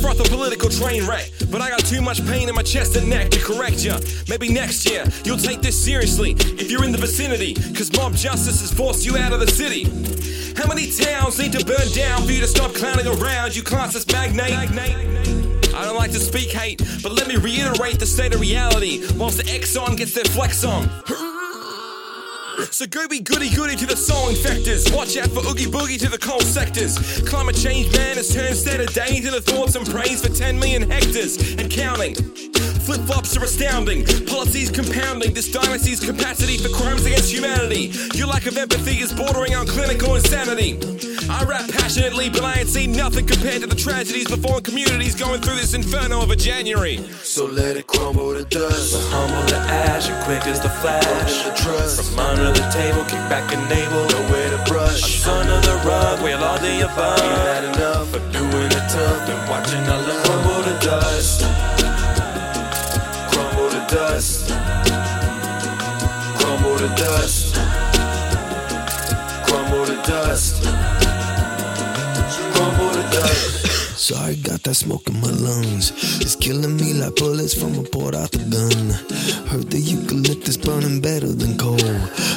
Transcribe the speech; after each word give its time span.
froth 0.00 0.20
a 0.20 0.28
political 0.28 0.68
train 0.68 1.06
wreck. 1.06 1.30
But 1.50 1.60
I 1.60 1.70
got 1.70 1.80
too 1.80 2.00
much 2.00 2.24
pain 2.26 2.48
in 2.48 2.54
my 2.54 2.62
chest 2.62 2.96
and 2.96 3.08
neck 3.08 3.30
to 3.30 3.40
correct 3.40 3.84
ya. 3.84 3.98
Maybe 4.28 4.48
next 4.48 4.88
year 4.88 5.04
you'll 5.24 5.38
take 5.38 5.60
this 5.60 5.82
seriously 5.82 6.32
if 6.32 6.70
you're 6.70 6.84
in 6.84 6.92
the 6.92 6.98
vicinity. 6.98 7.54
Cause 7.74 7.92
mob 7.96 8.14
justice 8.14 8.60
has 8.60 8.72
forced 8.72 9.04
you 9.04 9.16
out 9.16 9.32
of 9.32 9.40
the 9.40 9.46
city. 9.46 9.84
How 10.56 10.66
many 10.66 10.90
towns 10.90 11.38
need 11.38 11.52
to 11.52 11.64
burn 11.64 11.88
down 11.92 12.22
for 12.24 12.32
you 12.32 12.40
to 12.40 12.48
stop 12.48 12.74
clowning 12.74 13.06
around, 13.06 13.54
you 13.54 13.62
classless 13.62 14.10
magnate? 14.12 14.52
I 15.74 15.84
don't 15.84 15.96
like 15.96 16.12
to 16.12 16.20
speak 16.20 16.50
hate, 16.50 16.82
but 17.02 17.12
let 17.12 17.28
me 17.28 17.36
reiterate 17.36 17.98
the 17.98 18.06
state 18.06 18.34
of 18.34 18.40
reality 18.40 19.06
whilst 19.16 19.38
the 19.38 19.44
Exxon 19.44 19.96
gets 19.96 20.14
their 20.14 20.24
flex 20.24 20.64
on. 20.64 20.88
So 22.66 22.86
go 22.86 23.08
be 23.08 23.20
goody 23.20 23.48
goody 23.54 23.76
to 23.76 23.86
the 23.86 23.96
soul 23.96 24.28
infectors. 24.28 24.94
Watch 24.94 25.16
out 25.16 25.28
for 25.28 25.40
oogie 25.40 25.66
boogie 25.66 25.98
to 26.00 26.08
the 26.08 26.18
coal 26.18 26.40
sectors. 26.40 26.98
Climate 27.28 27.56
change 27.56 27.92
man 27.96 28.16
has 28.16 28.32
turned 28.32 28.56
state 28.56 28.80
of 28.80 28.92
day 28.92 29.16
into 29.16 29.30
the 29.30 29.40
thoughts 29.40 29.74
and 29.74 29.88
praise 29.88 30.24
for 30.24 30.32
10 30.32 30.58
million 30.58 30.88
hectares 30.90 31.36
and 31.58 31.70
counting. 31.70 32.14
Flip 32.90 33.06
flops 33.06 33.36
are 33.36 33.44
astounding. 33.44 34.04
Policies 34.26 34.68
compounding 34.68 35.32
this 35.32 35.48
dynasty's 35.48 36.00
capacity 36.00 36.58
for 36.58 36.70
crimes 36.70 37.06
against 37.06 37.32
humanity. 37.32 37.92
Your 38.14 38.26
lack 38.26 38.46
of 38.46 38.56
empathy 38.56 38.98
is 38.98 39.12
bordering 39.12 39.54
on 39.54 39.64
clinical 39.68 40.16
insanity. 40.16 40.74
I 41.30 41.44
rap 41.44 41.70
passionately, 41.70 42.30
but 42.30 42.42
I 42.42 42.58
ain't 42.58 42.68
seen 42.68 42.90
nothing 42.90 43.26
compared 43.26 43.60
to 43.60 43.68
the 43.68 43.76
tragedies 43.76 44.26
before 44.26 44.60
communities 44.60 45.14
going 45.14 45.40
through 45.40 45.54
this 45.54 45.72
inferno 45.72 46.20
of 46.20 46.32
a 46.32 46.34
January. 46.36 46.96
So 47.22 47.46
let 47.46 47.76
it 47.76 47.86
crumble 47.86 48.34
to 48.34 48.42
dust. 48.42 48.92
But 48.92 49.06
humble 49.14 49.48
to 49.50 49.56
ash 49.56 50.10
and 50.10 50.24
quick 50.24 50.44
as 50.48 50.60
the 50.60 50.70
flash. 50.82 51.44
The 51.44 51.54
trust. 51.62 52.10
From 52.10 52.18
under 52.18 52.50
the 52.50 52.66
table, 52.74 53.04
kick 53.04 53.22
back 53.30 53.54
and 53.54 53.62
navel. 53.70 54.02
Nowhere 54.18 54.50
to 54.50 54.64
brush. 54.68 54.98
A 54.98 55.20
son 55.22 55.46
of 55.46 55.62
the 55.62 55.76
rug, 55.86 56.24
we'll 56.24 56.42
all 56.42 56.58
the 56.58 56.80
above. 56.80 57.22
We've 57.22 57.46
had 57.46 57.64
enough 57.70 58.12
of 58.16 58.32
doing 58.32 58.66
it 58.66 58.86
tough 58.90 59.28
and 59.30 59.48
watching 59.48 59.86
our 59.86 60.09
dust. 74.10 74.20
Sorry, 74.20 74.36
got 74.36 74.62
that 74.64 74.74
smoke 74.74 75.08
in 75.08 75.20
my 75.20 75.30
lungs. 75.30 75.92
It's 76.20 76.36
killing 76.36 76.76
me 76.76 76.94
like 76.94 77.16
bullets 77.16 77.54
from 77.54 77.78
a 77.78 77.82
port 77.82 78.14
out 78.14 78.30
the 78.32 78.42
gun. 78.50 78.90
Heard 79.48 79.70
the 79.70 79.78
eucalyptus 79.78 80.56
burning 80.56 81.00
better 81.00 81.32
than 81.32 81.56
coal. 81.56 81.78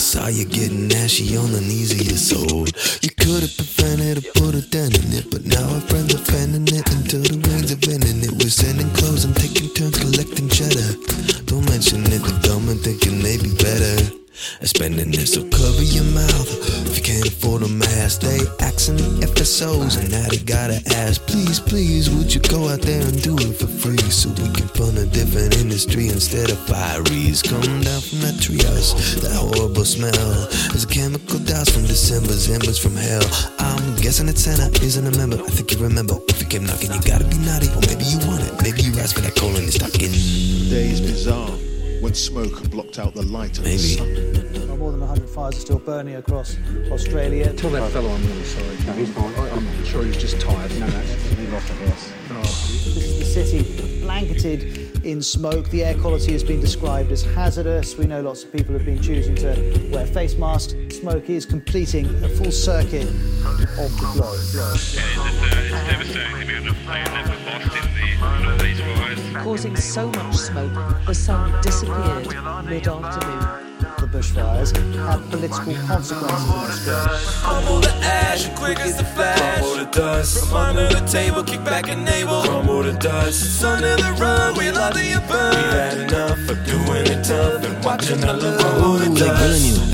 Saw 0.00 0.28
you 0.28 0.44
getting 0.44 0.90
ashy 0.92 1.36
on 1.36 1.52
the 1.52 1.60
knees 1.60 1.92
of 1.92 2.02
your 2.02 2.16
soul. 2.16 2.66
You 3.04 3.12
could 3.20 3.42
have 3.44 3.56
prevented 3.56 4.18
or 4.18 4.26
put 4.34 4.54
a 4.54 4.62
dent 4.68 4.96
in 4.96 5.12
it, 5.12 5.30
but 5.30 5.44
now 5.44 5.64
our 5.74 5.80
friends 5.92 6.14
are 6.14 6.24
fanning 6.24 6.68
it 6.68 6.88
until 6.88 7.22
the 7.22 7.36
rains 7.48 7.72
are 7.72 7.82
vending 7.84 8.24
it. 8.24 8.32
We're 8.32 8.50
sending 8.50 8.90
clothes 8.96 9.24
and 9.24 9.36
taking 9.36 9.68
turns 9.74 9.98
collecting 9.98 10.48
cheddar. 10.48 10.96
Don't 11.44 11.68
mention 11.68 12.04
it, 12.08 12.22
the 12.24 12.34
government 12.42 12.80
thinking 12.80 13.20
they 13.20 13.36
be 13.36 13.52
better 13.56 14.18
at 14.60 14.68
spending 14.68 15.12
it. 15.14 15.26
So 15.26 15.42
cover 15.48 15.82
your 15.82 16.04
mouth 16.04 16.50
if 16.86 16.96
you 16.96 17.02
can't 17.02 17.26
afford 17.26 17.62
a 17.62 17.68
mask. 17.68 18.20
They 18.20 18.44
the 18.96 19.26
FSOs 19.36 20.00
and 20.00 20.10
now 20.10 20.26
they 20.28 20.38
gotta 20.38 20.80
ask, 20.96 21.20
please, 21.26 21.60
please, 21.60 22.08
would 22.08 22.32
you 22.32 22.40
go 22.40 22.68
out 22.68 22.80
there 22.80 23.02
and 23.02 23.20
do 23.22 23.36
it 23.36 23.52
for 23.52 23.66
free 23.66 23.98
so 24.08 24.30
we 24.30 24.48
can 24.54 24.68
fund 24.72 24.96
a 24.96 25.04
different 25.04 25.56
industry 25.58 26.08
instead 26.08 26.50
of 26.50 26.56
fireys? 26.64 27.44
Come 27.44 27.60
down 27.82 28.00
from 28.00 28.20
that 28.24 28.40
treehouse, 28.40 29.20
that 29.20 29.36
horrible 29.36 29.84
smell. 29.84 30.48
There's 30.72 30.84
a 30.84 30.88
chemical 30.88 31.38
douse 31.40 31.68
from 31.68 31.84
December's 31.84 32.48
embers 32.48 32.78
from 32.78 32.96
hell. 32.96 33.26
I'm 33.58 33.96
guessing 33.96 34.26
that 34.26 34.38
Santa 34.38 34.72
isn't 34.80 35.04
a 35.04 35.12
member. 35.18 35.36
I 35.36 35.50
think 35.52 35.72
you 35.72 35.78
remember 35.78 36.16
if 36.28 36.40
you 36.40 36.46
came 36.46 36.64
knocking, 36.64 36.92
you 36.92 37.02
gotta 37.02 37.24
be 37.24 37.36
naughty, 37.38 37.68
or 37.76 37.84
maybe 37.84 38.04
you 38.08 38.18
want 38.24 38.40
it. 38.46 38.54
Maybe 38.62 38.82
you 38.82 38.96
asked 39.00 39.16
for 39.16 39.22
that 39.22 39.36
coal 39.36 39.54
in 39.56 39.68
your 39.68 39.72
stocking. 39.72 40.12
Days 40.70 41.00
bizarre 41.00 41.67
when 42.00 42.14
smoke 42.14 42.70
blocked 42.70 42.98
out 42.98 43.14
the 43.14 43.22
light 43.22 43.58
of 43.58 43.64
Maybe. 43.64 43.76
the 43.76 44.52
sun. 44.54 44.68
Well, 44.68 44.76
more 44.76 44.90
than 44.92 45.00
100 45.00 45.28
fires 45.28 45.56
are 45.56 45.60
still 45.60 45.78
burning 45.78 46.16
across 46.16 46.56
Australia. 46.90 47.52
Tell 47.54 47.70
that 47.70 47.90
fellow 47.90 48.10
I'm 48.10 48.26
really 48.26 48.44
sorry. 48.44 48.76
No, 48.86 48.92
he's 48.92 49.10
fine. 49.12 49.34
I, 49.34 49.50
I'm 49.50 49.84
sure 49.84 50.04
he's 50.04 50.16
just 50.16 50.40
tired. 50.40 50.70
No, 50.78 50.86
no, 50.86 50.98
leave 51.38 51.54
off 51.54 51.70
of 51.70 51.82
us. 51.82 52.12
This 52.84 52.96
is 52.96 53.18
the 53.18 53.24
city 53.24 54.00
blanketed 54.00 55.04
in 55.04 55.22
smoke. 55.22 55.68
The 55.70 55.84
air 55.84 55.94
quality 55.98 56.32
has 56.32 56.44
been 56.44 56.60
described 56.60 57.10
as 57.12 57.22
hazardous. 57.22 57.96
We 57.96 58.06
know 58.06 58.20
lots 58.20 58.44
of 58.44 58.52
people 58.52 58.74
have 58.74 58.84
been 58.84 59.00
choosing 59.02 59.34
to 59.36 59.90
wear 59.92 60.06
face 60.06 60.36
masks. 60.36 60.74
Smoke 60.90 61.28
is 61.30 61.46
completing 61.46 62.06
a 62.24 62.28
full 62.28 62.52
circuit 62.52 63.08
of 63.08 63.90
the 63.96 64.10
globe. 64.14 64.38
Causing 69.42 69.76
so 69.76 70.08
much 70.10 70.36
smoke, 70.36 70.72
the 71.06 71.14
sun 71.14 71.60
disappeared 71.62 72.26
mid-afternoon. 72.66 73.68
The 73.98 74.06
bushfires 74.06 74.76
had 74.76 75.30
political 75.30 75.74
consequences 75.86 76.86
in 76.86 76.92
Australia. 76.92 77.08
Humble 77.42 77.80
to 77.80 77.90
ash 78.04 78.46
and 78.46 78.56
quick 78.56 78.78
as 78.80 78.96
the 78.96 79.04
flash. 79.04 79.58
Crumble 79.58 79.84
to 79.84 79.98
dust. 79.98 80.48
From 80.48 80.76
under 80.76 80.88
the 80.88 81.06
table, 81.06 81.42
kick 81.42 81.64
back 81.64 81.88
and 81.88 82.04
navel. 82.04 82.42
Crumble 82.42 82.82
to 82.82 82.92
dust. 82.92 83.60
Son 83.60 83.82
of 83.84 83.98
the 83.98 84.12
rug, 84.20 84.56
we'll 84.56 84.78
all 84.78 84.92
the 84.92 85.08
We've 85.28 85.72
had 85.72 85.98
enough 85.98 86.48
of 86.48 86.64
doing 86.64 87.06
it 87.06 87.24
tough 87.24 87.64
and 87.64 87.84
watching 87.84 88.24
our 88.24 88.36
love 88.36 88.60
crumble 88.60 88.94
Ooh, 88.94 89.04
to 89.04 89.10
they 89.10 89.26
grilling 89.26 89.74
dust. 89.74 89.87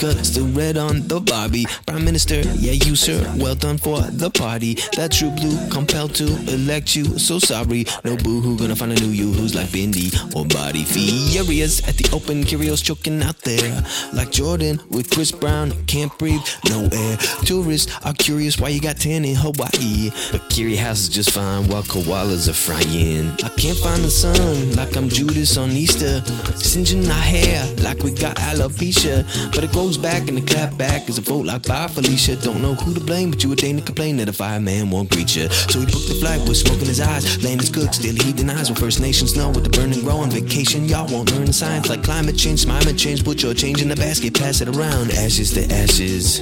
You 0.00 0.08
like 0.08 0.14
a 0.14 0.14
prime 0.14 0.14
cut, 0.14 0.24
still 0.26 0.46
red 0.48 0.76
on 0.76 1.06
the 1.08 1.20
Barbie. 1.20 1.66
Prime 1.86 2.04
Minister, 2.04 2.40
yeah, 2.56 2.72
you 2.72 2.96
sir, 2.96 3.22
well 3.38 3.54
done 3.54 3.78
for 3.78 4.00
the 4.00 4.30
party. 4.30 4.74
That 4.96 5.12
true 5.12 5.30
blue 5.30 5.68
compelled 5.70 6.14
to 6.16 6.26
elect 6.52 6.94
you. 6.96 7.18
So 7.18 7.38
sorry, 7.38 7.84
no 8.04 8.16
boo 8.16 8.40
hoo, 8.40 8.58
gonna 8.58 8.76
find 8.76 8.92
a 8.92 9.00
new 9.00 9.10
you 9.10 9.32
who's 9.32 9.54
like 9.54 9.68
Bindi 9.68 10.12
or 10.34 10.46
Body 10.46 10.84
Furious 10.84 11.86
at 11.88 11.96
the 11.96 12.08
open, 12.14 12.44
curios 12.44 12.82
choking 12.82 13.22
out 13.22 13.38
there. 13.42 13.84
Like 14.12 14.30
Jordan 14.30 14.80
with 14.90 15.10
Chris 15.10 15.32
Brown, 15.32 15.72
can't 15.86 16.16
breathe, 16.18 16.40
no 16.68 16.88
air. 16.92 17.16
Tourists 17.44 17.92
are 18.04 18.14
curious 18.14 18.58
why 18.58 18.68
you 18.68 18.80
got 18.80 18.96
tan 18.96 19.24
in 19.24 19.36
Hawaii. 19.36 20.10
But 20.32 20.48
Kiri 20.50 20.76
House 20.76 21.00
is 21.00 21.08
just 21.08 21.30
fine 21.30 21.68
while 21.68 21.82
koalas 21.82 22.48
are 22.48 22.52
frying. 22.52 23.30
I 23.44 23.48
can't 23.56 23.78
find 23.78 24.02
the 24.02 24.10
sun 24.10 24.72
like 24.76 24.96
I'm 24.96 25.08
Judas 25.08 25.56
on 25.56 25.70
Easter. 25.70 26.20
Singeing 26.56 27.06
our 27.08 27.14
hair 27.14 27.66
like 27.82 28.02
we 28.02 28.10
got 28.12 28.36
alopecia. 28.36 29.24
But 29.54 29.64
it 29.64 29.72
goes 29.88 29.96
back 29.96 30.28
and 30.28 30.36
the 30.36 30.42
clap 30.42 30.76
back 30.76 31.08
is 31.08 31.16
a 31.16 31.22
vote 31.22 31.46
like 31.46 31.66
bye 31.66 31.88
Felicia. 31.88 32.36
Don't 32.36 32.60
know 32.60 32.74
who 32.74 32.92
to 32.92 33.00
blame, 33.00 33.30
but 33.30 33.42
you 33.42 33.48
would 33.48 33.58
deign 33.58 33.76
to 33.78 33.82
complain 33.82 34.18
that 34.18 34.28
a 34.28 34.32
fireman 34.34 34.90
won't 34.90 35.10
greet 35.10 35.34
you. 35.34 35.48
So 35.48 35.80
he 35.80 35.86
booked 35.86 36.08
the 36.08 36.18
flight 36.20 36.46
with 36.46 36.58
smoke 36.58 36.78
in 36.80 36.88
his 36.88 37.00
eyes. 37.00 37.42
Land 37.42 37.62
is 37.62 37.70
good, 37.70 37.94
still 37.94 38.14
he 38.14 38.34
denies 38.34 38.68
what 38.68 38.78
First 38.78 39.00
Nations 39.00 39.34
know 39.34 39.48
with 39.48 39.64
the 39.64 39.70
burning 39.70 40.02
grow 40.02 40.18
on 40.18 40.30
vacation. 40.30 40.84
Y'all 40.84 41.10
won't 41.10 41.32
learn 41.32 41.46
the 41.46 41.54
science 41.54 41.88
like 41.88 42.02
climate 42.02 42.36
change, 42.36 42.66
climate 42.66 42.98
change. 42.98 43.24
Put 43.24 43.42
your 43.42 43.54
change 43.54 43.80
in 43.80 43.88
the 43.88 43.96
basket, 43.96 44.34
pass 44.34 44.60
it 44.60 44.68
around. 44.68 45.10
Ashes 45.12 45.54
to 45.54 45.64
ashes, 45.72 46.40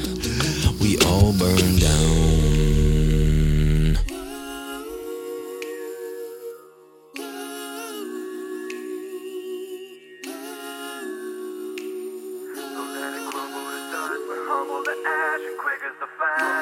we 0.81 0.99
all 1.07 1.33
burn 1.39 1.77
down. 1.77 2.46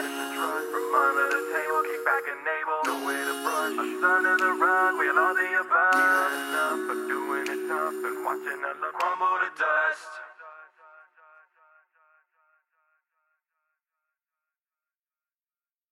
Flash. 0.02 0.64
From 0.72 0.94
under 0.94 1.26
the 1.30 1.42
table, 1.54 1.82
kick 1.86 2.04
back 2.04 2.24
and. 2.26 2.38
No 2.86 3.06
way 3.06 3.14
to 3.14 3.34
brush. 3.42 3.74
A 3.78 3.86
son 4.00 4.26
of 4.26 4.38
the 4.38 4.52
rug, 4.58 4.98
we'll 4.98 5.18
all 5.18 5.34
the 5.34 5.48
above. 5.60 6.32
Enough 6.34 7.08
doing 7.08 7.46
it 7.46 7.68
tough 7.68 7.94
and 7.94 8.24
watching 8.24 8.60
love 8.62 8.80
crumble 8.92 9.38
to 9.42 9.50
dust. 9.58 10.23